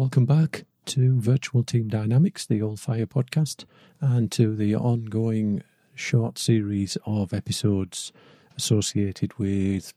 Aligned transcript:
welcome 0.00 0.24
back 0.24 0.64
to 0.86 1.20
Virtual 1.20 1.62
Team 1.62 1.86
Dynamics, 1.86 2.46
the 2.46 2.62
All 2.62 2.74
Fire 2.74 3.04
podcast, 3.04 3.66
and 4.00 4.32
to 4.32 4.56
the 4.56 4.74
ongoing 4.74 5.62
short 5.94 6.38
series 6.38 6.96
of 7.04 7.34
episodes 7.34 8.10
associated 8.56 9.38
with 9.38 9.92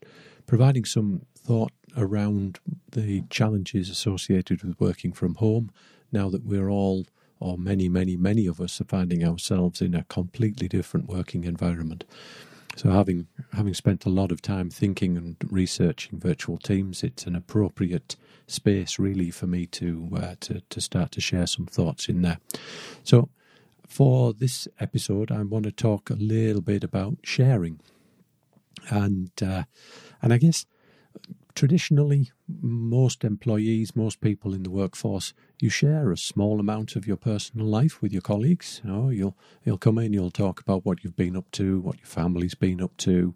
providing 0.46 0.84
some 0.84 1.22
thought 1.34 1.72
around 1.96 2.60
the 2.92 3.24
challenges 3.30 3.90
associated 3.90 4.62
with 4.62 4.78
working 4.78 5.14
from 5.14 5.36
home 5.36 5.72
now 6.12 6.28
that 6.28 6.44
we're 6.44 6.70
all, 6.70 7.06
or 7.40 7.58
many, 7.58 7.88
many, 7.88 8.18
many 8.18 8.46
of 8.46 8.60
us, 8.60 8.82
are 8.82 8.86
finding 8.86 9.24
ourselves 9.24 9.82
in 9.82 9.96
a 9.96 10.04
completely 10.10 10.68
different 10.68 11.08
working 11.08 11.46
environment. 11.46 12.04
So, 12.76 12.90
having 12.90 13.28
having 13.54 13.74
spent 13.74 14.06
a 14.06 14.10
lot 14.10 14.32
of 14.32 14.42
time 14.42 14.70
thinking 14.70 15.16
and 15.16 15.36
researching 15.50 16.20
virtual 16.20 16.58
teams, 16.58 17.04
it's 17.04 17.26
an 17.26 17.36
appropriate 17.36 18.16
space 18.48 18.98
really 18.98 19.32
for 19.32 19.48
me 19.48 19.66
to 19.68 20.10
uh, 20.16 20.36
to 20.42 20.62
to 20.70 20.82
start 20.82 21.12
to 21.12 21.22
share 21.22 21.48
some 21.48 21.66
thoughts 21.66 22.10
in 22.10 22.24
there. 22.24 22.40
So, 23.04 23.30
for 23.88 24.34
this 24.34 24.68
episode, 24.80 25.32
I 25.32 25.44
want 25.44 25.66
to 25.66 25.72
talk 25.72 26.10
a 26.10 26.16
little 26.16 26.62
bit 26.62 26.84
about 26.84 27.18
sharing, 27.24 27.80
and 28.90 29.32
uh, 29.42 29.64
and 30.22 30.34
I 30.34 30.38
guess 30.38 30.66
traditionally, 31.56 32.32
most 32.62 33.24
employees, 33.24 33.96
most 33.96 34.22
people 34.22 34.54
in 34.54 34.64
the 34.64 34.72
workforce, 34.72 35.34
you 35.60 35.70
share 35.70 36.12
a 36.12 36.18
small 36.18 36.60
amount 36.60 36.96
of 36.96 37.08
your 37.08 37.18
personal 37.18 37.66
life 37.66 38.02
with 38.02 38.12
your 38.12 38.22
colleagues. 38.22 38.82
You 38.84 38.92
know, 38.92 39.10
you'll 39.10 39.38
you'll 39.64 39.78
come 39.78 39.98
in, 39.98 40.14
you'll 40.14 40.32
talk 40.32 40.60
about 40.60 40.86
what 40.86 41.04
you've 41.04 41.16
been 41.16 41.36
up 41.38 41.50
to, 41.52 41.80
what 41.80 41.98
your 41.98 42.08
family's 42.08 42.56
been 42.56 42.82
up 42.82 42.96
to. 42.98 43.36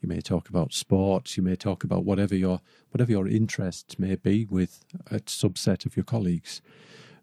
You 0.00 0.08
may 0.08 0.20
talk 0.20 0.48
about 0.48 0.72
sports. 0.72 1.36
You 1.36 1.44
may 1.44 1.54
talk 1.54 1.84
about 1.84 2.04
whatever 2.04 2.34
your 2.34 2.60
whatever 2.90 3.12
your 3.12 3.28
interests 3.28 3.98
may 3.98 4.16
be 4.16 4.44
with 4.44 4.84
a 5.10 5.20
subset 5.20 5.86
of 5.86 5.96
your 5.96 6.04
colleagues. 6.04 6.60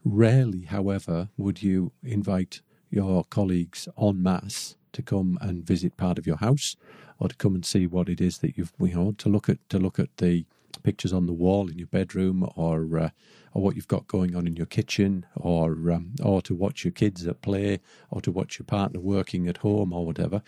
Rarely, 0.05 0.61
however, 0.61 1.29
would 1.37 1.61
you 1.61 1.91
invite 2.03 2.61
your 2.89 3.25
colleagues 3.25 3.87
en 4.01 4.23
masse 4.23 4.75
to 4.93 5.01
come 5.01 5.37
and 5.41 5.65
visit 5.65 5.97
part 5.97 6.17
of 6.17 6.27
your 6.27 6.37
house 6.37 6.75
or 7.19 7.27
to 7.27 7.35
come 7.35 7.55
and 7.55 7.65
see 7.65 7.85
what 7.87 8.09
it 8.09 8.21
is 8.21 8.39
that 8.39 8.57
you've 8.57 8.73
you 8.79 8.95
know 8.95 9.11
to 9.13 9.29
look 9.29 9.49
at 9.49 9.57
to 9.69 9.77
look 9.77 9.99
at 9.99 10.09
the 10.17 10.45
pictures 10.83 11.13
on 11.13 11.25
the 11.25 11.33
wall 11.33 11.69
in 11.69 11.77
your 11.77 11.87
bedroom 11.87 12.47
or 12.55 12.99
uh, 12.99 13.09
or 13.53 13.61
what 13.61 13.75
you've 13.75 13.87
got 13.87 14.07
going 14.07 14.35
on 14.35 14.47
in 14.47 14.55
your 14.55 14.65
kitchen 14.65 15.25
or 15.35 15.71
um, 15.91 16.13
or 16.23 16.41
to 16.41 16.55
watch 16.55 16.83
your 16.83 16.91
kids 16.91 17.27
at 17.27 17.41
play 17.41 17.79
or 18.09 18.21
to 18.21 18.31
watch 18.31 18.59
your 18.59 18.65
partner 18.65 18.99
working 18.99 19.47
at 19.47 19.57
home 19.57 19.91
or 19.93 20.05
whatever. 20.05 20.41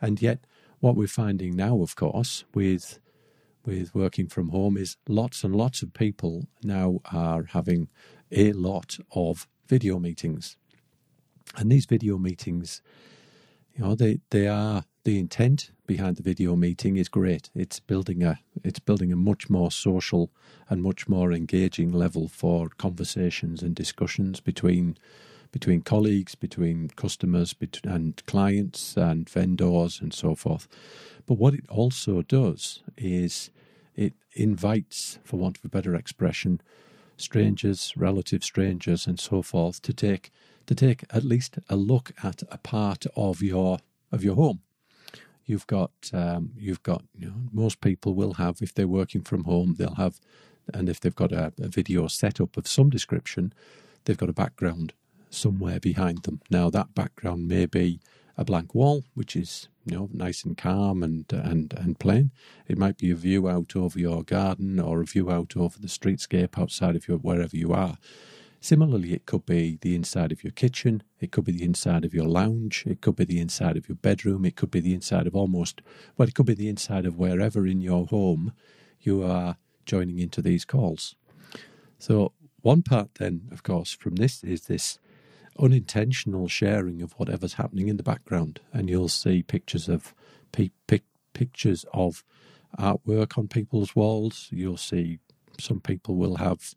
And 0.00 0.20
yet 0.22 0.40
what 0.80 0.96
we're 0.96 1.06
finding 1.06 1.56
now 1.56 1.80
of 1.80 1.96
course 1.96 2.44
with 2.54 2.98
with 3.64 3.94
working 3.94 4.28
from 4.28 4.50
home 4.50 4.76
is 4.76 4.96
lots 5.08 5.42
and 5.42 5.56
lots 5.56 5.82
of 5.82 5.92
people 5.94 6.46
now 6.62 7.00
are 7.12 7.44
having 7.44 7.88
a 8.30 8.52
lot 8.52 8.98
of 9.12 9.48
video 9.68 9.98
meetings. 9.98 10.56
And 11.56 11.70
these 11.70 11.86
video 11.86 12.18
meetings 12.18 12.82
you 13.74 13.84
know 13.84 13.94
they 13.94 14.20
they 14.30 14.46
are 14.46 14.84
the 15.04 15.18
intent 15.18 15.70
behind 15.86 16.16
the 16.16 16.22
video 16.22 16.56
meeting 16.56 16.96
is 16.96 17.08
great. 17.08 17.50
It's 17.54 17.80
building 17.80 18.22
a 18.22 18.38
it's 18.62 18.78
building 18.78 19.12
a 19.12 19.16
much 19.16 19.50
more 19.50 19.70
social 19.70 20.30
and 20.70 20.82
much 20.82 21.08
more 21.08 21.32
engaging 21.32 21.92
level 21.92 22.28
for 22.28 22.68
conversations 22.78 23.62
and 23.62 23.74
discussions 23.74 24.40
between 24.40 24.96
between 25.52 25.82
colleagues, 25.82 26.34
between 26.34 26.88
customers 26.96 27.54
and 27.84 28.24
clients 28.26 28.96
and 28.96 29.28
vendors 29.28 30.00
and 30.00 30.12
so 30.12 30.34
forth. 30.34 30.66
But 31.26 31.38
what 31.38 31.54
it 31.54 31.64
also 31.68 32.22
does 32.22 32.82
is 32.96 33.50
it 33.94 34.14
invites, 34.32 35.20
for 35.22 35.36
want 35.36 35.58
of 35.58 35.64
a 35.64 35.68
better 35.68 35.94
expression, 35.94 36.60
strangers, 37.16 37.92
relative 37.96 38.42
strangers, 38.42 39.06
and 39.06 39.20
so 39.20 39.42
forth 39.42 39.80
to 39.82 39.92
take 39.92 40.32
to 40.66 40.74
take 40.74 41.04
at 41.10 41.24
least 41.24 41.58
a 41.68 41.76
look 41.76 42.12
at 42.22 42.42
a 42.50 42.58
part 42.58 43.06
of 43.16 43.42
your 43.42 43.78
of 44.12 44.22
your 44.24 44.36
home. 44.36 44.60
You've 45.44 45.66
got 45.66 45.92
um, 46.12 46.52
you've 46.56 46.82
got 46.82 47.02
you 47.18 47.28
know 47.28 47.34
most 47.52 47.80
people 47.80 48.14
will 48.14 48.34
have 48.34 48.62
if 48.62 48.74
they're 48.74 48.88
working 48.88 49.22
from 49.22 49.44
home 49.44 49.74
they'll 49.78 49.96
have 49.96 50.20
and 50.72 50.88
if 50.88 51.00
they've 51.00 51.14
got 51.14 51.32
a, 51.32 51.52
a 51.60 51.68
video 51.68 52.06
setup 52.06 52.56
of 52.56 52.66
some 52.66 52.88
description 52.88 53.52
they've 54.04 54.16
got 54.16 54.30
a 54.30 54.34
background 54.34 54.94
somewhere 55.30 55.80
behind 55.80 56.22
them. 56.22 56.40
Now 56.48 56.70
that 56.70 56.94
background 56.94 57.48
may 57.48 57.66
be 57.66 58.00
a 58.36 58.44
blank 58.44 58.74
wall 58.74 59.04
which 59.14 59.36
is 59.36 59.68
you 59.84 59.96
know 59.96 60.08
nice 60.12 60.44
and 60.44 60.56
calm 60.56 61.02
and 61.02 61.26
and 61.30 61.74
and 61.74 61.98
plain. 61.98 62.30
It 62.66 62.78
might 62.78 62.96
be 62.96 63.10
a 63.10 63.16
view 63.16 63.46
out 63.48 63.76
over 63.76 63.98
your 63.98 64.22
garden 64.22 64.80
or 64.80 65.02
a 65.02 65.04
view 65.04 65.30
out 65.30 65.56
over 65.56 65.78
the 65.78 65.88
streetscape 65.88 66.58
outside 66.58 66.96
of 66.96 67.06
your 67.06 67.18
wherever 67.18 67.56
you 67.56 67.72
are 67.74 67.98
Similarly, 68.64 69.12
it 69.12 69.26
could 69.26 69.44
be 69.44 69.76
the 69.82 69.94
inside 69.94 70.32
of 70.32 70.42
your 70.42 70.50
kitchen, 70.50 71.02
it 71.20 71.32
could 71.32 71.44
be 71.44 71.52
the 71.52 71.64
inside 71.64 72.02
of 72.02 72.14
your 72.14 72.26
lounge, 72.26 72.84
it 72.86 73.02
could 73.02 73.14
be 73.14 73.26
the 73.26 73.38
inside 73.38 73.76
of 73.76 73.90
your 73.90 73.96
bedroom, 73.96 74.46
it 74.46 74.56
could 74.56 74.70
be 74.70 74.80
the 74.80 74.94
inside 74.94 75.26
of 75.26 75.36
almost, 75.36 75.82
well, 76.16 76.26
it 76.26 76.34
could 76.34 76.46
be 76.46 76.54
the 76.54 76.70
inside 76.70 77.04
of 77.04 77.18
wherever 77.18 77.66
in 77.66 77.82
your 77.82 78.06
home 78.06 78.54
you 79.02 79.22
are 79.22 79.58
joining 79.84 80.18
into 80.18 80.40
these 80.40 80.64
calls. 80.64 81.14
So, 81.98 82.32
one 82.62 82.80
part 82.80 83.16
then, 83.16 83.48
of 83.52 83.62
course, 83.64 83.92
from 83.92 84.16
this 84.16 84.42
is 84.42 84.62
this 84.62 84.98
unintentional 85.58 86.48
sharing 86.48 87.02
of 87.02 87.12
whatever's 87.18 87.54
happening 87.54 87.88
in 87.88 87.98
the 87.98 88.02
background, 88.02 88.60
and 88.72 88.88
you'll 88.88 89.10
see 89.10 89.42
pictures 89.42 89.90
of 89.90 90.14
pe- 90.52 90.70
pic- 90.86 91.04
pictures 91.34 91.84
of 91.92 92.24
artwork 92.78 93.36
on 93.36 93.46
people's 93.46 93.94
walls. 93.94 94.48
You'll 94.50 94.78
see 94.78 95.18
some 95.60 95.80
people 95.80 96.16
will 96.16 96.36
have 96.36 96.74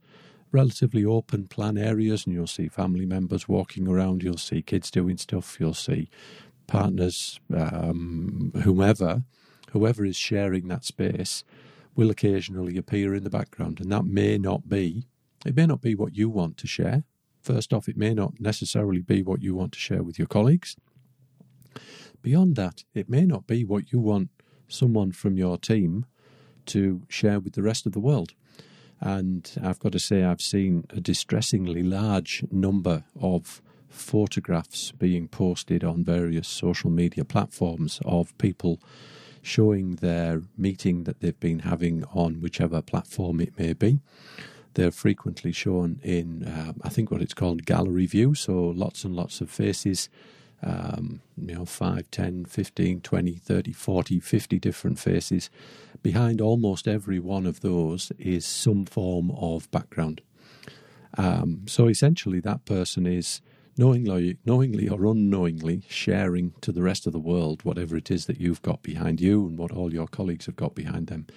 relatively 0.52 1.04
open 1.06 1.48
plan 1.48 1.78
areas, 1.78 2.26
and 2.26 2.34
you'll 2.34 2.48
see 2.48 2.68
family 2.68 3.06
members 3.06 3.48
walking 3.48 3.88
around. 3.88 4.24
You'll 4.24 4.38
see 4.38 4.62
kids 4.62 4.92
doing 4.92 5.18
stuff. 5.18 5.58
You'll 5.60 5.74
see 5.74 6.10
partners, 6.68 7.40
um, 7.56 8.52
whomever, 8.64 9.24
whoever 9.72 10.06
is 10.06 10.16
sharing 10.16 10.68
that 10.68 10.86
space, 10.86 11.44
will 11.96 12.10
occasionally 12.10 12.78
appear 12.78 13.16
in 13.16 13.24
the 13.24 13.30
background, 13.30 13.80
and 13.80 13.92
that 13.92 14.06
may 14.06 14.38
not 14.38 14.70
be. 14.70 15.08
It 15.46 15.56
may 15.56 15.66
not 15.66 15.82
be 15.82 15.96
what 15.96 16.16
you 16.16 16.30
want 16.30 16.58
to 16.58 16.68
share. 16.68 17.04
First 17.42 17.74
off, 17.74 17.88
it 17.88 17.98
may 17.98 18.14
not 18.14 18.40
necessarily 18.40 19.02
be 19.02 19.24
what 19.24 19.42
you 19.42 19.56
want 19.56 19.72
to 19.74 19.80
share 19.80 20.04
with 20.04 20.20
your 20.20 20.28
colleagues. 20.28 20.76
Beyond 22.22 22.56
that, 22.58 22.84
it 22.94 23.10
may 23.10 23.26
not 23.26 23.48
be 23.48 23.64
what 23.64 23.92
you 23.92 24.00
want 24.00 24.30
someone 24.68 25.12
from 25.12 25.38
your 25.38 25.58
team 25.58 26.06
to 26.68 27.04
share 27.08 27.40
with 27.40 27.54
the 27.54 27.64
rest 27.64 27.86
of 27.86 27.94
the 27.94 28.00
world. 28.00 28.34
And 29.00 29.50
I've 29.62 29.80
got 29.80 29.92
to 29.92 30.00
say, 30.00 30.24
I've 30.24 30.42
seen 30.42 30.86
a 30.90 31.00
distressingly 31.00 31.84
large 31.84 32.44
number 32.52 33.04
of 33.20 33.62
photographs 33.90 34.92
being 34.92 35.28
posted 35.28 35.84
on 35.84 36.04
various 36.04 36.48
social 36.48 36.90
media 36.90 37.24
platforms 37.24 38.00
of 38.06 38.38
people 38.38 38.80
showing 39.42 39.96
their 39.96 40.42
meeting 40.58 41.04
that 41.06 41.20
they've 41.20 41.40
been 41.40 41.60
having 41.60 42.04
on 42.14 42.42
whichever 42.42 42.82
platform 42.82 43.40
it 43.40 43.58
may 43.58 43.74
be. 43.74 44.00
They're 44.74 44.92
frequently 44.92 45.52
shown 45.52 46.00
in, 46.04 46.44
uh, 46.44 46.74
I 46.84 46.90
think, 46.90 47.10
what 47.10 47.22
it's 47.22 47.34
called 47.34 47.66
gallery 47.66 48.06
view, 48.06 48.36
so 48.36 48.54
lots 48.54 49.04
and 49.04 49.16
lots 49.16 49.42
of 49.42 49.50
faces 49.50 50.10
um, 50.64 51.22
you 51.38 51.56
know, 51.56 51.66
5, 51.66 52.10
10, 52.10 52.46
15, 52.46 53.02
20, 53.02 53.34
30, 53.34 53.72
40, 53.74 54.20
50 54.20 54.60
different 54.60 55.00
faces. 55.00 55.50
Behind 56.02 56.42
almost 56.42 56.88
every 56.88 57.20
one 57.20 57.46
of 57.46 57.62
those 57.62 58.12
is 58.18 58.46
some 58.46 58.86
form 58.86 59.32
of 59.32 59.70
background. 59.72 60.22
Um, 61.18 61.64
so 61.68 61.88
essentially, 61.88 62.40
that 62.42 62.66
person 62.66 63.06
is 63.06 63.42
knowingly, 63.78 64.38
knowingly 64.46 64.90
or 64.90 65.06
unknowingly 65.06 65.84
sharing 65.88 66.54
to 66.62 66.72
the 66.72 66.82
rest 66.82 67.06
of 67.06 67.14
the 67.14 67.20
world 67.20 67.64
whatever 67.64 67.96
it 67.96 68.10
is 68.10 68.26
that 68.26 68.40
you've 68.40 68.62
got 68.62 68.82
behind 68.82 69.22
you 69.22 69.46
and 69.46 69.58
what 69.58 69.72
all 69.72 69.94
your 69.94 70.08
colleagues 70.08 70.48
have 70.48 70.56
got 70.56 70.76
behind 70.76 71.08
them. 71.08 71.28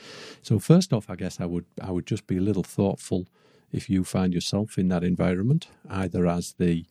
So 0.42 0.58
first 0.58 0.92
off, 0.92 1.08
I 1.10 1.16
guess 1.16 1.40
I 1.40 1.46
would 1.46 1.66
I 1.80 1.90
would 1.90 2.06
just 2.06 2.26
be 2.26 2.38
a 2.38 2.42
little 2.42 2.62
thoughtful 2.62 3.26
if 3.72 3.88
you 3.88 4.02
find 4.04 4.34
yourself 4.34 4.78
in 4.78 4.88
that 4.88 5.04
environment, 5.04 5.68
either 5.88 6.26
as 6.26 6.54
the 6.58 6.86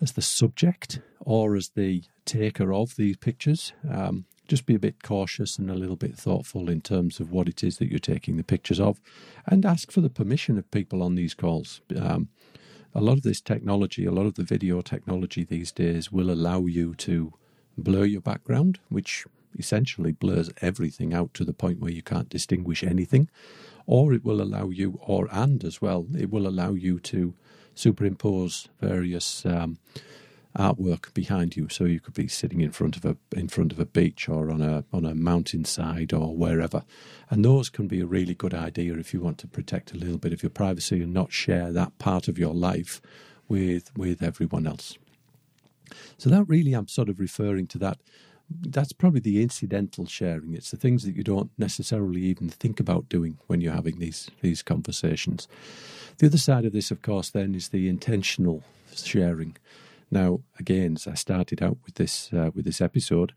as 0.00 0.12
the 0.12 0.22
subject 0.22 1.00
or 1.20 1.56
as 1.56 1.70
the 1.70 2.02
taker 2.24 2.72
of 2.72 2.96
these 2.96 3.16
pictures. 3.16 3.72
Um, 3.90 4.26
just 4.48 4.66
be 4.66 4.74
a 4.74 4.78
bit 4.78 5.02
cautious 5.02 5.58
and 5.58 5.70
a 5.70 5.74
little 5.74 5.96
bit 5.96 6.16
thoughtful 6.16 6.68
in 6.68 6.80
terms 6.80 7.18
of 7.18 7.32
what 7.32 7.48
it 7.48 7.64
is 7.64 7.78
that 7.78 7.90
you're 7.90 7.98
taking 7.98 8.36
the 8.36 8.44
pictures 8.44 8.78
of, 8.78 9.00
and 9.46 9.66
ask 9.66 9.90
for 9.90 10.00
the 10.00 10.10
permission 10.10 10.56
of 10.56 10.70
people 10.70 11.02
on 11.02 11.16
these 11.16 11.34
calls. 11.34 11.80
Um, 11.96 12.28
a 12.94 13.00
lot 13.00 13.18
of 13.18 13.22
this 13.22 13.40
technology, 13.40 14.04
a 14.04 14.12
lot 14.12 14.26
of 14.26 14.34
the 14.34 14.44
video 14.44 14.80
technology 14.80 15.44
these 15.44 15.72
days 15.72 16.12
will 16.12 16.30
allow 16.30 16.66
you 16.66 16.94
to 16.94 17.32
blur 17.76 18.04
your 18.04 18.20
background, 18.20 18.78
which 18.88 19.26
essentially 19.58 20.12
blurs 20.12 20.50
everything 20.60 21.12
out 21.12 21.34
to 21.34 21.44
the 21.44 21.52
point 21.52 21.80
where 21.80 21.92
you 21.92 22.02
can't 22.02 22.28
distinguish 22.28 22.82
anything, 22.82 23.28
or 23.86 24.12
it 24.12 24.24
will 24.24 24.40
allow 24.40 24.70
you, 24.70 24.98
or 25.02 25.28
and 25.32 25.64
as 25.64 25.82
well, 25.82 26.06
it 26.16 26.30
will 26.30 26.46
allow 26.46 26.72
you 26.72 27.00
to 27.00 27.34
superimpose 27.76 28.68
various 28.80 29.46
um, 29.46 29.78
artwork 30.58 31.12
behind 31.14 31.56
you. 31.56 31.68
So 31.68 31.84
you 31.84 32.00
could 32.00 32.14
be 32.14 32.28
sitting 32.28 32.60
in 32.60 32.72
front 32.72 32.96
of 32.96 33.04
a 33.04 33.16
in 33.36 33.48
front 33.48 33.72
of 33.72 33.78
a 33.78 33.86
beach 33.86 34.28
or 34.28 34.50
on 34.50 34.62
a 34.62 34.84
on 34.92 35.04
a 35.04 35.14
mountainside 35.14 36.12
or 36.12 36.34
wherever, 36.34 36.82
and 37.30 37.44
those 37.44 37.68
can 37.68 37.86
be 37.86 38.00
a 38.00 38.06
really 38.06 38.34
good 38.34 38.54
idea 38.54 38.94
if 38.94 39.12
you 39.12 39.20
want 39.20 39.38
to 39.38 39.46
protect 39.46 39.92
a 39.92 39.96
little 39.96 40.18
bit 40.18 40.32
of 40.32 40.42
your 40.42 40.50
privacy 40.50 41.02
and 41.02 41.12
not 41.12 41.32
share 41.32 41.70
that 41.72 41.98
part 41.98 42.28
of 42.28 42.38
your 42.38 42.54
life 42.54 43.00
with 43.48 43.96
with 43.96 44.22
everyone 44.22 44.66
else. 44.66 44.98
So 46.18 46.30
that 46.30 46.44
really, 46.48 46.72
I'm 46.72 46.88
sort 46.88 47.08
of 47.08 47.20
referring 47.20 47.66
to 47.68 47.78
that. 47.78 47.98
That's 48.48 48.92
probably 48.92 49.20
the 49.20 49.42
incidental 49.42 50.06
sharing. 50.06 50.54
It's 50.54 50.70
the 50.70 50.76
things 50.76 51.04
that 51.04 51.16
you 51.16 51.24
don't 51.24 51.50
necessarily 51.58 52.22
even 52.22 52.48
think 52.48 52.78
about 52.78 53.08
doing 53.08 53.38
when 53.46 53.60
you're 53.60 53.74
having 53.74 53.98
these 53.98 54.30
these 54.40 54.62
conversations. 54.62 55.48
The 56.18 56.26
other 56.26 56.38
side 56.38 56.64
of 56.64 56.72
this, 56.72 56.90
of 56.90 57.02
course, 57.02 57.30
then 57.30 57.54
is 57.54 57.68
the 57.68 57.88
intentional 57.88 58.62
sharing. 58.94 59.56
Now, 60.10 60.40
again, 60.58 60.94
as 60.94 61.06
I 61.06 61.14
started 61.14 61.62
out 61.62 61.78
with 61.84 61.96
this 61.96 62.32
uh, 62.32 62.50
with 62.54 62.64
this 62.64 62.80
episode, 62.80 63.32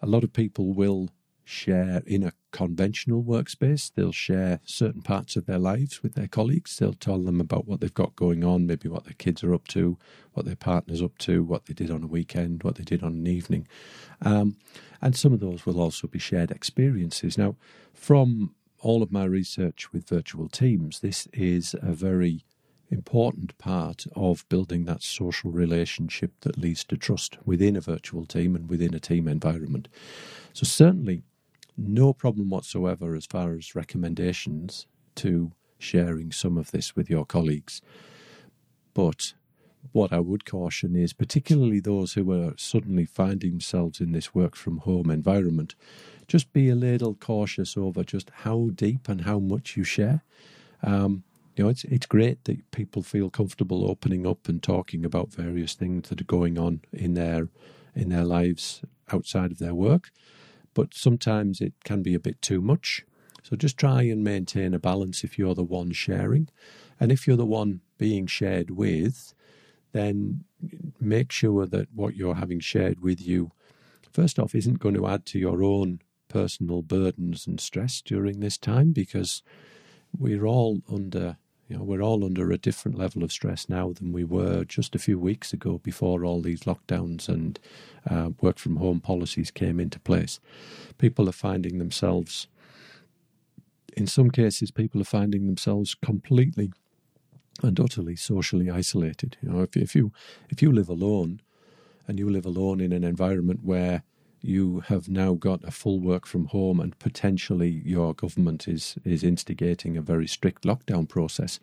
a 0.00 0.06
lot 0.06 0.24
of 0.24 0.32
people 0.32 0.72
will 0.72 1.10
share 1.44 2.02
in 2.06 2.22
a 2.22 2.32
conventional 2.56 3.22
workspace. 3.22 3.92
They'll 3.94 4.12
share 4.12 4.60
certain 4.64 5.02
parts 5.02 5.36
of 5.36 5.44
their 5.44 5.58
lives 5.58 6.02
with 6.02 6.14
their 6.14 6.26
colleagues. 6.26 6.78
They'll 6.78 6.94
tell 6.94 7.18
them 7.18 7.38
about 7.38 7.68
what 7.68 7.80
they've 7.80 7.92
got 7.92 8.16
going 8.16 8.44
on, 8.44 8.66
maybe 8.66 8.88
what 8.88 9.04
their 9.04 9.12
kids 9.18 9.44
are 9.44 9.52
up 9.52 9.68
to, 9.68 9.98
what 10.32 10.46
their 10.46 10.56
partner's 10.56 11.02
up 11.02 11.18
to, 11.18 11.44
what 11.44 11.66
they 11.66 11.74
did 11.74 11.90
on 11.90 12.02
a 12.02 12.06
weekend, 12.06 12.62
what 12.62 12.76
they 12.76 12.82
did 12.82 13.02
on 13.02 13.12
an 13.12 13.26
evening. 13.26 13.68
Um, 14.22 14.56
and 15.02 15.14
some 15.14 15.34
of 15.34 15.40
those 15.40 15.66
will 15.66 15.78
also 15.78 16.08
be 16.08 16.18
shared 16.18 16.50
experiences. 16.50 17.36
Now, 17.36 17.56
from 17.92 18.54
all 18.80 19.02
of 19.02 19.12
my 19.12 19.24
research 19.24 19.92
with 19.92 20.08
virtual 20.08 20.48
teams, 20.48 21.00
this 21.00 21.28
is 21.34 21.76
a 21.82 21.92
very 21.92 22.46
important 22.90 23.58
part 23.58 24.06
of 24.16 24.48
building 24.48 24.86
that 24.86 25.02
social 25.02 25.50
relationship 25.50 26.32
that 26.40 26.56
leads 26.56 26.84
to 26.84 26.96
trust 26.96 27.36
within 27.44 27.76
a 27.76 27.82
virtual 27.82 28.24
team 28.24 28.56
and 28.56 28.70
within 28.70 28.94
a 28.94 29.00
team 29.00 29.28
environment. 29.28 29.88
So, 30.54 30.64
certainly, 30.64 31.22
no 31.76 32.12
problem 32.12 32.48
whatsoever 32.50 33.14
as 33.14 33.26
far 33.26 33.54
as 33.54 33.74
recommendations 33.74 34.86
to 35.16 35.52
sharing 35.78 36.32
some 36.32 36.56
of 36.56 36.70
this 36.70 36.96
with 36.96 37.10
your 37.10 37.24
colleagues. 37.24 37.82
But 38.94 39.34
what 39.92 40.12
I 40.12 40.20
would 40.20 40.44
caution 40.44 40.96
is, 40.96 41.12
particularly 41.12 41.80
those 41.80 42.14
who 42.14 42.32
are 42.32 42.54
suddenly 42.56 43.04
finding 43.04 43.50
themselves 43.52 44.00
in 44.00 44.12
this 44.12 44.34
work 44.34 44.56
from 44.56 44.78
home 44.78 45.10
environment, 45.10 45.74
just 46.26 46.52
be 46.52 46.68
a 46.68 46.74
little 46.74 47.14
cautious 47.14 47.76
over 47.76 48.02
just 48.02 48.30
how 48.42 48.70
deep 48.74 49.08
and 49.08 49.22
how 49.22 49.38
much 49.38 49.76
you 49.76 49.84
share. 49.84 50.22
Um, 50.82 51.24
you 51.56 51.64
know, 51.64 51.70
it's 51.70 51.84
it's 51.84 52.06
great 52.06 52.44
that 52.44 52.70
people 52.70 53.02
feel 53.02 53.30
comfortable 53.30 53.90
opening 53.90 54.26
up 54.26 54.48
and 54.48 54.62
talking 54.62 55.04
about 55.04 55.32
various 55.32 55.74
things 55.74 56.08
that 56.08 56.20
are 56.20 56.24
going 56.24 56.58
on 56.58 56.80
in 56.92 57.14
their 57.14 57.48
in 57.94 58.10
their 58.10 58.24
lives 58.24 58.82
outside 59.10 59.52
of 59.52 59.58
their 59.58 59.74
work, 59.74 60.10
but 60.76 60.92
sometimes 60.92 61.62
it 61.62 61.72
can 61.84 62.02
be 62.02 62.14
a 62.14 62.20
bit 62.20 62.40
too 62.42 62.60
much. 62.60 63.02
So 63.42 63.56
just 63.56 63.78
try 63.78 64.02
and 64.02 64.22
maintain 64.22 64.74
a 64.74 64.78
balance 64.78 65.24
if 65.24 65.38
you're 65.38 65.54
the 65.54 65.64
one 65.64 65.92
sharing, 65.92 66.50
and 67.00 67.10
if 67.10 67.26
you're 67.26 67.38
the 67.38 67.46
one 67.46 67.80
being 67.96 68.26
shared 68.26 68.70
with, 68.70 69.32
then 69.92 70.44
make 71.00 71.32
sure 71.32 71.64
that 71.64 71.88
what 71.94 72.14
you're 72.14 72.34
having 72.34 72.60
shared 72.60 73.00
with 73.00 73.26
you, 73.26 73.52
first 74.12 74.38
off, 74.38 74.54
isn't 74.54 74.78
going 74.78 74.96
to 74.96 75.06
add 75.06 75.24
to 75.26 75.38
your 75.38 75.62
own 75.62 76.00
personal 76.28 76.82
burdens 76.82 77.46
and 77.46 77.58
stress 77.58 78.02
during 78.02 78.40
this 78.40 78.58
time 78.58 78.92
because 78.92 79.42
we're 80.18 80.44
all 80.44 80.82
under 80.92 81.38
you 81.68 81.76
know, 81.76 81.82
we're 81.82 82.02
all 82.02 82.24
under 82.24 82.50
a 82.50 82.58
different 82.58 82.96
level 82.96 83.24
of 83.24 83.32
stress 83.32 83.68
now 83.68 83.92
than 83.92 84.12
we 84.12 84.24
were 84.24 84.64
just 84.64 84.94
a 84.94 85.00
few 85.00 85.18
weeks 85.18 85.52
ago 85.52 85.78
before 85.78 86.24
all 86.24 86.40
these 86.40 86.60
lockdowns 86.60 87.28
and 87.28 87.58
uh, 88.08 88.30
work 88.40 88.58
from 88.58 88.76
home 88.76 89.00
policies 89.00 89.50
came 89.50 89.80
into 89.80 89.98
place. 89.98 90.38
People 90.98 91.28
are 91.28 91.32
finding 91.32 91.78
themselves, 91.78 92.46
in 93.96 94.06
some 94.06 94.30
cases, 94.30 94.70
people 94.70 95.00
are 95.00 95.04
finding 95.04 95.46
themselves 95.46 95.94
completely 95.94 96.70
and 97.62 97.80
utterly 97.80 98.14
socially 98.14 98.70
isolated. 98.70 99.36
You 99.40 99.50
know, 99.50 99.62
if, 99.62 99.76
if 99.76 99.94
you 99.94 100.12
if 100.50 100.62
you 100.62 100.70
live 100.70 100.88
alone, 100.88 101.40
and 102.06 102.18
you 102.18 102.30
live 102.30 102.46
alone 102.46 102.80
in 102.80 102.92
an 102.92 103.04
environment 103.04 103.60
where 103.62 104.02
you 104.46 104.80
have 104.88 105.08
now 105.08 105.34
got 105.34 105.64
a 105.64 105.70
full 105.70 106.00
work 106.00 106.26
from 106.26 106.46
home 106.46 106.80
and 106.80 106.98
potentially 106.98 107.82
your 107.84 108.14
government 108.14 108.68
is, 108.68 108.96
is 109.04 109.22
instigating 109.22 109.96
a 109.96 110.02
very 110.02 110.26
strict 110.26 110.64
lockdown 110.64 111.08
process, 111.08 111.58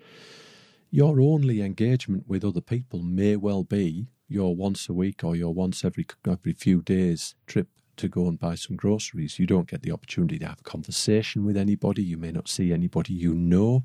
your 0.91 1.19
only 1.19 1.61
engagement 1.61 2.25
with 2.27 2.45
other 2.45 2.61
people 2.61 3.01
may 3.01 3.35
well 3.35 3.63
be 3.63 4.07
your 4.27 4.55
once 4.55 4.87
a 4.89 4.93
week 4.93 5.23
or 5.23 5.35
your 5.35 5.53
once 5.53 5.83
every 5.83 6.05
every 6.27 6.53
few 6.53 6.81
days 6.81 7.35
trip 7.47 7.67
to 7.95 8.07
go 8.07 8.27
and 8.27 8.39
buy 8.39 8.55
some 8.55 8.75
groceries. 8.75 9.39
You 9.39 9.45
don't 9.45 9.69
get 9.69 9.81
the 9.81 9.91
opportunity 9.91 10.39
to 10.39 10.47
have 10.47 10.59
a 10.59 10.63
conversation 10.63 11.45
with 11.45 11.57
anybody. 11.57 12.03
You 12.03 12.17
may 12.17 12.31
not 12.31 12.49
see 12.49 12.73
anybody 12.73 13.13
you 13.13 13.33
know. 13.33 13.83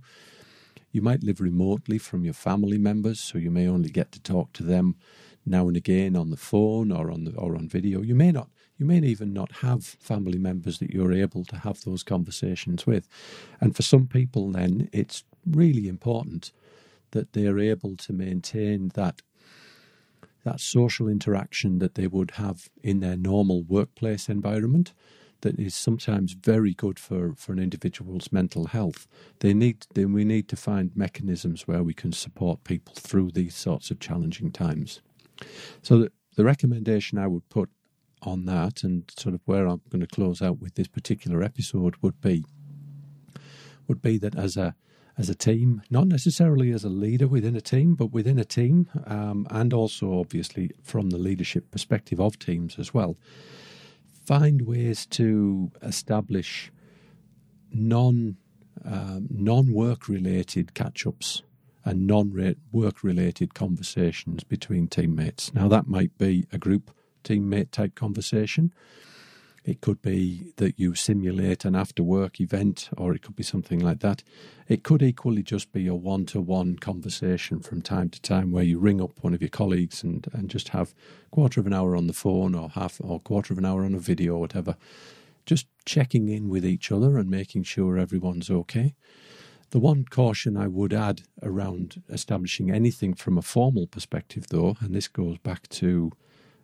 You 0.90 1.02
might 1.02 1.22
live 1.22 1.40
remotely 1.40 1.98
from 1.98 2.24
your 2.24 2.34
family 2.34 2.78
members, 2.78 3.20
so 3.20 3.38
you 3.38 3.50
may 3.50 3.68
only 3.68 3.90
get 3.90 4.10
to 4.12 4.20
talk 4.20 4.52
to 4.54 4.62
them 4.62 4.96
now 5.44 5.68
and 5.68 5.76
again 5.76 6.16
on 6.16 6.30
the 6.30 6.36
phone 6.36 6.90
or 6.90 7.10
on 7.10 7.24
the 7.24 7.34
or 7.36 7.54
on 7.54 7.68
video. 7.68 8.02
You 8.02 8.14
may 8.14 8.32
not 8.32 8.48
you 8.78 8.86
may 8.86 8.98
even 8.98 9.32
not 9.32 9.52
have 9.56 9.84
family 9.84 10.38
members 10.38 10.78
that 10.78 10.92
you're 10.92 11.12
able 11.12 11.44
to 11.44 11.56
have 11.56 11.82
those 11.82 12.02
conversations 12.02 12.86
with. 12.86 13.08
And 13.60 13.74
for 13.74 13.82
some 13.82 14.06
people, 14.06 14.52
then 14.52 14.88
it's 14.92 15.24
really 15.44 15.88
important 15.88 16.52
that 17.10 17.32
they're 17.32 17.58
able 17.58 17.96
to 17.96 18.12
maintain 18.12 18.92
that 18.94 19.22
that 20.44 20.60
social 20.60 21.08
interaction 21.08 21.78
that 21.80 21.94
they 21.94 22.06
would 22.06 22.32
have 22.32 22.70
in 22.82 23.00
their 23.00 23.16
normal 23.16 23.64
workplace 23.64 24.28
environment 24.28 24.94
that 25.40 25.58
is 25.58 25.74
sometimes 25.74 26.32
very 26.32 26.74
good 26.74 26.98
for, 26.98 27.34
for 27.36 27.52
an 27.52 27.58
individual's 27.58 28.32
mental 28.32 28.66
health. 28.66 29.06
They 29.40 29.52
need 29.52 29.86
then 29.94 30.12
we 30.12 30.24
need 30.24 30.48
to 30.48 30.56
find 30.56 30.96
mechanisms 30.96 31.66
where 31.66 31.82
we 31.82 31.94
can 31.94 32.12
support 32.12 32.64
people 32.64 32.94
through 32.96 33.32
these 33.32 33.54
sorts 33.54 33.90
of 33.90 34.00
challenging 34.00 34.50
times. 34.50 35.00
So 35.82 35.98
the, 35.98 36.12
the 36.36 36.44
recommendation 36.44 37.18
I 37.18 37.26
would 37.26 37.48
put 37.48 37.68
on 38.22 38.46
that 38.46 38.82
and 38.82 39.10
sort 39.16 39.34
of 39.34 39.40
where 39.44 39.66
I'm 39.66 39.80
going 39.90 40.00
to 40.00 40.06
close 40.06 40.42
out 40.42 40.58
with 40.60 40.74
this 40.74 40.88
particular 40.88 41.42
episode 41.42 41.96
would 42.02 42.20
be 42.20 42.44
would 43.86 44.02
be 44.02 44.18
that 44.18 44.36
as 44.36 44.56
a 44.56 44.74
as 45.16 45.28
a 45.28 45.34
team, 45.34 45.82
not 45.90 46.06
necessarily 46.06 46.70
as 46.70 46.84
a 46.84 46.88
leader 46.88 47.26
within 47.26 47.56
a 47.56 47.60
team, 47.60 47.96
but 47.96 48.12
within 48.12 48.38
a 48.38 48.44
team, 48.44 48.88
um, 49.06 49.48
and 49.50 49.74
also 49.74 50.20
obviously 50.20 50.70
from 50.84 51.10
the 51.10 51.18
leadership 51.18 51.72
perspective 51.72 52.20
of 52.20 52.38
teams 52.38 52.78
as 52.78 52.94
well, 52.94 53.16
find 54.24 54.62
ways 54.62 55.06
to 55.06 55.72
establish 55.82 56.70
non 57.72 58.36
um, 58.84 59.26
non 59.30 59.72
work 59.72 60.08
related 60.08 60.72
catch 60.74 61.04
ups 61.06 61.42
and 61.84 62.06
non 62.06 62.56
work 62.70 63.02
related 63.02 63.54
conversations 63.54 64.44
between 64.44 64.86
teammates. 64.86 65.52
Now 65.52 65.66
that 65.68 65.88
might 65.88 66.16
be 66.16 66.46
a 66.52 66.58
group 66.58 66.92
teammate 67.24 67.70
type 67.70 67.94
conversation. 67.94 68.72
It 69.64 69.82
could 69.82 70.00
be 70.00 70.54
that 70.56 70.78
you 70.78 70.94
simulate 70.94 71.66
an 71.66 71.74
after 71.74 72.02
work 72.02 72.40
event, 72.40 72.88
or 72.96 73.14
it 73.14 73.20
could 73.20 73.36
be 73.36 73.42
something 73.42 73.80
like 73.80 74.00
that. 74.00 74.22
It 74.66 74.82
could 74.82 75.02
equally 75.02 75.42
just 75.42 75.72
be 75.72 75.86
a 75.86 75.94
one 75.94 76.24
to 76.26 76.40
one 76.40 76.76
conversation 76.76 77.60
from 77.60 77.82
time 77.82 78.08
to 78.10 78.22
time 78.22 78.50
where 78.50 78.64
you 78.64 78.78
ring 78.78 78.98
up 78.98 79.22
one 79.22 79.34
of 79.34 79.42
your 79.42 79.50
colleagues 79.50 80.02
and, 80.02 80.26
and 80.32 80.48
just 80.48 80.70
have 80.70 80.94
a 81.26 81.30
quarter 81.30 81.60
of 81.60 81.66
an 81.66 81.74
hour 81.74 81.96
on 81.96 82.06
the 82.06 82.14
phone 82.14 82.54
or 82.54 82.70
half 82.70 82.98
or 83.04 83.20
quarter 83.20 83.52
of 83.52 83.58
an 83.58 83.66
hour 83.66 83.84
on 83.84 83.94
a 83.94 83.98
video 83.98 84.36
or 84.36 84.40
whatever. 84.40 84.74
Just 85.44 85.66
checking 85.84 86.28
in 86.28 86.48
with 86.48 86.64
each 86.64 86.90
other 86.90 87.18
and 87.18 87.28
making 87.28 87.64
sure 87.64 87.98
everyone's 87.98 88.50
okay. 88.50 88.94
The 89.70 89.78
one 89.78 90.06
caution 90.06 90.56
I 90.56 90.66
would 90.66 90.94
add 90.94 91.24
around 91.42 92.02
establishing 92.08 92.70
anything 92.70 93.12
from 93.12 93.36
a 93.36 93.42
formal 93.42 93.86
perspective, 93.86 94.46
though, 94.48 94.78
and 94.80 94.94
this 94.94 95.08
goes 95.08 95.36
back 95.36 95.68
to 95.68 96.10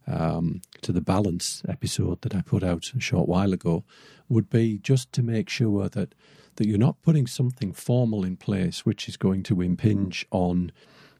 um, 0.06 0.61
to 0.82 0.92
the 0.92 1.00
balance 1.00 1.62
episode 1.68 2.23
that 2.23 2.34
I 2.34 2.42
put 2.42 2.62
out 2.62 2.92
a 2.94 3.00
short 3.00 3.28
while 3.28 3.52
ago 3.52 3.84
would 4.28 4.50
be 4.50 4.78
just 4.78 5.12
to 5.12 5.23
make 5.23 5.49
sure 5.49 5.88
that 5.88 6.14
that 6.56 6.68
you're 6.68 6.78
not 6.78 7.02
putting 7.02 7.26
something 7.26 7.73
formal 7.73 8.25
in 8.25 8.37
place 8.37 8.87
which 8.87 9.08
is 9.08 9.16
going 9.16 9.42
to 9.44 9.61
impinge 9.61 10.25
on 10.30 10.70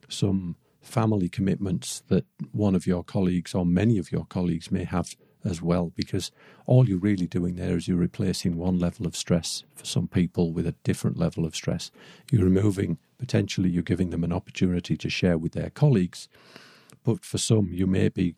some 0.07 0.55
family 0.81 1.27
commitments 1.27 2.03
that 2.07 2.25
one 2.51 2.75
of 2.75 2.87
your 2.87 3.03
colleagues 3.03 3.53
or 3.53 3.65
many 3.65 3.97
of 3.97 4.11
your 4.11 4.25
colleagues 4.25 4.71
may 4.71 4.83
have 4.83 5.15
as 5.43 5.61
well 5.61 5.91
because 5.95 6.31
all 6.65 6.87
you're 6.87 6.97
really 6.97 7.27
doing 7.27 7.55
there 7.55 7.75
is 7.75 7.87
you're 7.87 7.97
replacing 7.97 8.55
one 8.55 8.79
level 8.79 9.05
of 9.05 9.15
stress 9.15 9.63
for 9.75 9.85
some 9.85 10.07
people 10.07 10.51
with 10.51 10.65
a 10.65 10.75
different 10.83 11.17
level 11.17 11.45
of 11.45 11.55
stress. 11.55 11.91
You're 12.31 12.43
removing 12.43 12.97
potentially 13.17 13.69
you're 13.69 13.83
giving 13.83 14.09
them 14.09 14.23
an 14.23 14.33
opportunity 14.33 14.97
to 14.97 15.09
share 15.09 15.37
with 15.37 15.53
their 15.53 15.69
colleagues 15.69 16.27
but 17.03 17.23
for 17.23 17.37
some 17.37 17.69
you 17.71 17.87
may 17.87 18.09
be 18.09 18.35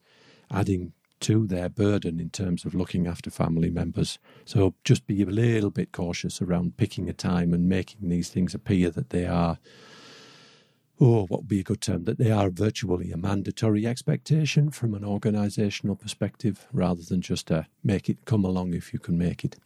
adding 0.52 0.94
to 1.20 1.48
their 1.48 1.68
burden 1.68 2.20
in 2.20 2.30
terms 2.30 2.64
of 2.64 2.76
looking 2.76 3.08
after 3.08 3.32
family 3.32 3.72
members. 3.72 4.20
So 4.46 4.76
just 4.84 5.08
be 5.08 5.22
a 5.24 5.26
little 5.26 5.72
bit 5.72 5.92
cautious 5.92 6.42
around 6.42 6.78
picking 6.78 7.10
a 7.10 7.14
time 7.14 7.54
and 7.54 7.68
making 7.68 8.10
these 8.10 8.30
things 8.30 8.54
appear 8.54 8.92
that 8.92 9.10
they 9.10 9.26
are 9.26 9.58
oh, 11.00 11.26
what 11.28 11.42
would 11.42 11.48
be 11.48 11.60
a 11.60 11.64
good 11.64 11.82
term? 11.82 12.04
That 12.06 12.18
they 12.18 12.32
are 12.32 12.50
virtually 12.50 13.12
a 13.12 13.18
mandatory 13.18 13.86
expectation 13.86 14.72
from 14.72 14.94
an 14.94 15.04
organisational 15.04 16.00
perspective 16.00 16.68
rather 16.72 17.04
than 17.04 17.22
just 17.22 17.52
a 17.52 17.68
make 17.84 18.10
it 18.10 18.26
come 18.26 18.44
along 18.44 18.74
if 18.74 18.94
you 18.94 19.00
can 19.00 19.18
make 19.18 19.44
it. 19.44 19.58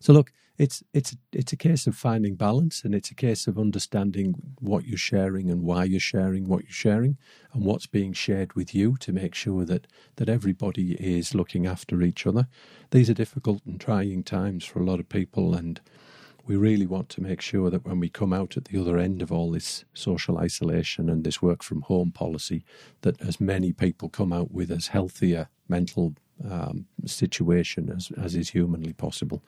So, 0.00 0.12
look, 0.12 0.32
it's 0.58 0.82
it's 0.92 1.16
it's 1.32 1.52
a 1.52 1.56
case 1.56 1.86
of 1.86 1.96
finding 1.96 2.34
balance 2.34 2.82
and 2.82 2.94
it's 2.94 3.10
a 3.10 3.14
case 3.14 3.46
of 3.46 3.58
understanding 3.58 4.34
what 4.60 4.84
you're 4.84 4.96
sharing 4.96 5.50
and 5.50 5.62
why 5.62 5.84
you're 5.84 6.00
sharing 6.00 6.48
what 6.48 6.62
you're 6.64 6.72
sharing 6.72 7.18
and 7.52 7.64
what's 7.64 7.86
being 7.86 8.12
shared 8.12 8.54
with 8.54 8.74
you 8.74 8.96
to 8.98 9.12
make 9.12 9.34
sure 9.34 9.64
that 9.64 9.86
that 10.16 10.28
everybody 10.28 10.92
is 10.94 11.34
looking 11.34 11.66
after 11.66 12.02
each 12.02 12.26
other. 12.26 12.48
These 12.90 13.10
are 13.10 13.14
difficult 13.14 13.62
and 13.66 13.80
trying 13.80 14.22
times 14.22 14.64
for 14.64 14.80
a 14.80 14.84
lot 14.84 15.00
of 15.00 15.08
people 15.08 15.54
and 15.54 15.80
we 16.46 16.56
really 16.56 16.86
want 16.86 17.08
to 17.08 17.20
make 17.20 17.40
sure 17.40 17.70
that 17.70 17.84
when 17.84 17.98
we 17.98 18.08
come 18.08 18.32
out 18.32 18.56
at 18.56 18.66
the 18.66 18.80
other 18.80 18.98
end 18.98 19.20
of 19.20 19.32
all 19.32 19.50
this 19.50 19.84
social 19.94 20.38
isolation 20.38 21.10
and 21.10 21.24
this 21.24 21.42
work 21.42 21.62
from 21.62 21.82
home 21.82 22.12
policy 22.12 22.64
that 23.02 23.20
as 23.20 23.40
many 23.40 23.72
people 23.72 24.08
come 24.08 24.32
out 24.32 24.52
with 24.52 24.70
as 24.70 24.88
healthier 24.88 25.48
mental 25.68 26.14
um, 26.48 26.86
situation 27.04 27.90
as, 27.94 28.12
as 28.22 28.34
is 28.36 28.50
humanly 28.50 28.92
possible 28.92 29.42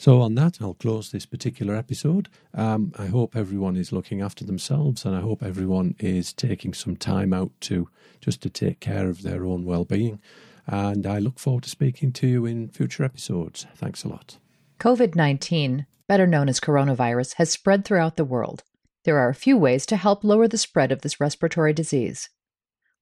so, 0.00 0.22
on 0.22 0.34
that, 0.36 0.62
I'll 0.62 0.72
close 0.72 1.10
this 1.10 1.26
particular 1.26 1.76
episode. 1.76 2.30
Um, 2.54 2.94
I 2.98 3.04
hope 3.04 3.36
everyone 3.36 3.76
is 3.76 3.92
looking 3.92 4.22
after 4.22 4.46
themselves, 4.46 5.04
and 5.04 5.14
I 5.14 5.20
hope 5.20 5.42
everyone 5.42 5.94
is 5.98 6.32
taking 6.32 6.72
some 6.72 6.96
time 6.96 7.34
out 7.34 7.50
to 7.68 7.86
just 8.18 8.40
to 8.40 8.48
take 8.48 8.80
care 8.80 9.10
of 9.10 9.20
their 9.22 9.44
own 9.44 9.66
well-being. 9.66 10.18
And 10.66 11.06
I 11.06 11.18
look 11.18 11.38
forward 11.38 11.64
to 11.64 11.68
speaking 11.68 12.12
to 12.12 12.26
you 12.26 12.46
in 12.46 12.70
future 12.70 13.04
episodes. 13.04 13.66
Thanks 13.74 14.02
a 14.02 14.08
lot. 14.08 14.38
COVID 14.78 15.14
19, 15.16 15.84
better 16.08 16.26
known 16.26 16.48
as 16.48 16.60
coronavirus, 16.60 17.34
has 17.34 17.50
spread 17.50 17.84
throughout 17.84 18.16
the 18.16 18.24
world. 18.24 18.62
There 19.04 19.18
are 19.18 19.28
a 19.28 19.34
few 19.34 19.58
ways 19.58 19.84
to 19.84 19.96
help 19.96 20.24
lower 20.24 20.48
the 20.48 20.56
spread 20.56 20.92
of 20.92 21.02
this 21.02 21.20
respiratory 21.20 21.74
disease. 21.74 22.30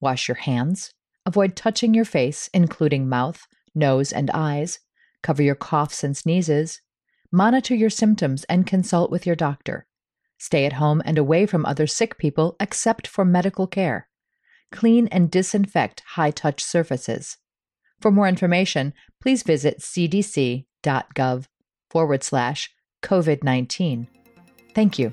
Wash 0.01 0.27
your 0.27 0.35
hands, 0.35 0.91
avoid 1.25 1.55
touching 1.55 1.95
your 1.95 2.05
face, 2.05 2.51
including 2.53 3.09
mouth, 3.09 3.47
nose, 3.73 4.13
and 4.13 4.33
eyes, 4.35 4.81
cover 5.23 5.45
your 5.45 5.55
coughs 5.55 6.03
and 6.03 6.17
sneezes, 6.17 6.81
Monitor 7.31 7.75
your 7.75 7.91
symptoms 7.91 8.45
and 8.45 8.67
consult 8.67 9.11
with 9.11 9.27
your 9.27 9.37
doctor. 9.37 9.87
Stay 10.39 10.65
at 10.65 10.75
home 10.75 11.03
and 11.05 11.19
away 11.19 11.45
from 11.45 11.67
other 11.67 11.87
sick 11.87 12.17
people 12.17 12.57
except 12.59 13.07
for 13.07 13.25
medical 13.25 13.67
care. 13.67 14.09
Clean 14.73 15.09
and 15.09 15.31
disinfect 15.31 16.03
high 16.15 16.31
touch 16.31 16.63
surfaces. 16.65 17.37
For 18.01 18.11
more 18.11 18.29
information, 18.29 18.95
please 19.21 19.43
visit 19.43 19.81
cdc.gov 19.81 21.47
forward 21.91 22.23
slash 22.23 22.71
COVID 23.03 23.43
19. 23.43 24.09
Thank 24.75 24.99
you. 24.99 25.13